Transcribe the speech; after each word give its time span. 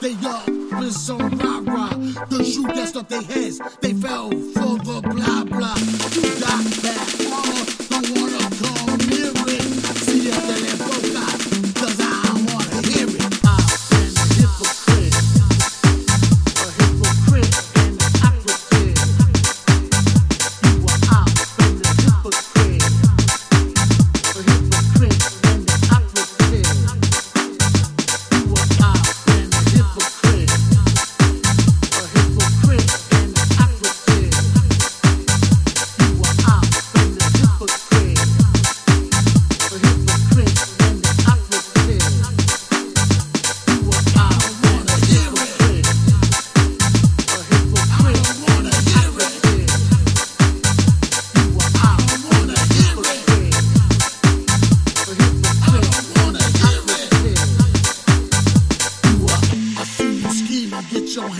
They 0.00 0.14
up 0.24 0.48
with 0.78 0.92
some 0.92 1.18
rah 1.38 1.62
rah. 1.64 1.94
The 2.30 2.44
shoe 2.44 2.62
that's 2.62 2.94
up 2.96 3.08
their 3.08 3.22
heads. 3.22 3.60
They 3.80 3.92
fell 3.92 4.30
for 4.30 4.78
the 4.78 5.00
blah 5.02 5.44
blah. 5.44 5.87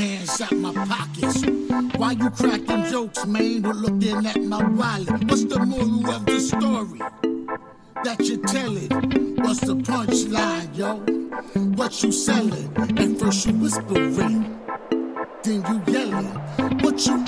hands 0.09 0.41
out 0.41 0.53
my 0.53 0.73
pockets. 0.87 1.45
Why 1.97 2.13
you 2.13 2.31
cracking 2.31 2.85
jokes, 2.91 3.27
man? 3.27 3.65
Or 3.67 3.75
looking 3.75 4.27
at 4.27 4.41
my 4.43 4.63
wallet. 4.69 5.25
What's 5.25 5.45
the 5.45 5.59
moral 5.59 6.11
of 6.11 6.25
the 6.25 6.41
story 6.41 7.01
that 8.05 8.21
you 8.21 8.39
telling? 8.39 8.89
What's 9.37 9.61
the 9.61 9.77
punchline, 9.77 10.77
yo? 10.77 10.97
What 11.77 12.03
you 12.03 12.13
selling? 12.13 12.73
At 12.77 13.21
first 13.21 13.47
you 13.47 13.53
whispering, 13.55 14.59
then 15.43 15.63
you 15.69 15.93
yelling. 15.93 16.29
What 16.83 17.07
you 17.07 17.25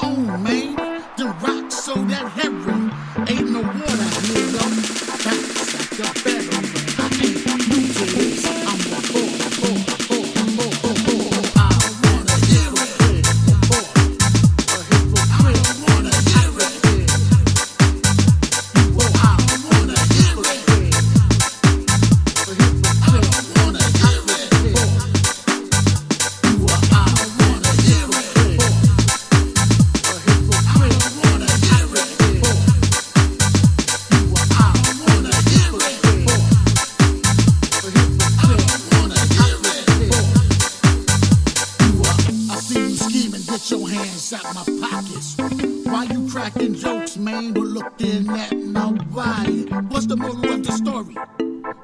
Got 43.60 43.70
your 43.72 43.90
hands 43.90 44.32
out 44.32 44.54
my 44.54 44.64
pockets. 44.80 45.36
Why 45.84 46.04
you 46.04 46.26
cracking 46.30 46.74
jokes, 46.74 47.18
man? 47.18 47.52
But 47.52 47.64
looking 47.64 48.30
at 48.30 48.56
my 48.56 48.92
body? 48.92 49.64
What's 49.90 50.06
the 50.06 50.16
moral 50.16 50.50
of 50.50 50.64
the 50.64 50.72
story? 50.72 51.14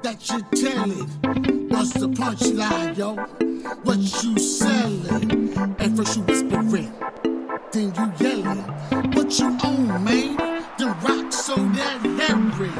That 0.01 0.27
you 0.27 0.41
tell 0.59 0.73
telling? 0.73 1.69
What's 1.69 1.93
the 1.93 2.07
punchline, 2.09 2.97
yo? 2.97 3.13
What 3.83 3.99
you 4.23 4.39
selling? 4.39 5.55
At 5.77 5.95
first 5.95 6.17
you 6.17 6.23
whispering, 6.23 6.91
then 7.71 7.93
you 7.93 8.27
yelling. 8.27 8.63
What 9.13 9.37
you 9.37 9.57
own, 9.63 10.03
man? 10.03 10.35
The 10.79 10.87
rock 11.03 11.31
so 11.31 11.55
that 11.57 12.01
heavy. 12.17 12.71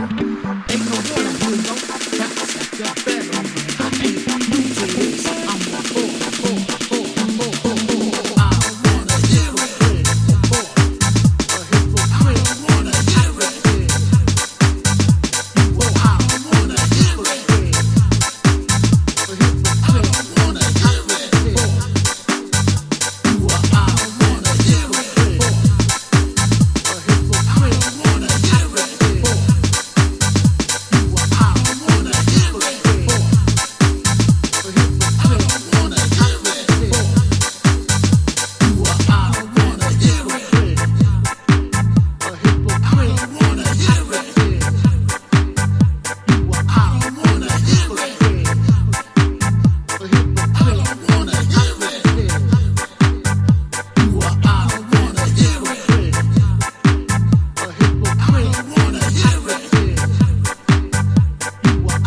ain't 0.74 0.86
no 0.90 0.98
water 1.14 1.46
here, 1.46 2.12
yo. 2.12 2.17